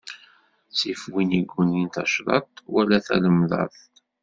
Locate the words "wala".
2.73-2.97